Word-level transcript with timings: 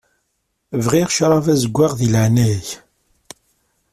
Bɣiɣ 0.83 1.07
ccṛab 1.11 1.45
azeggaɣ 1.53 1.91
di 1.99 2.07
leɛnaya-k. 2.13 2.67